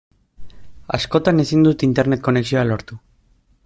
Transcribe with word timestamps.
Askotan 0.99 1.43
ezin 1.45 1.69
dut 1.69 1.87
Internet 1.91 2.27
konexioa 2.31 2.69
lortu. 2.73 3.03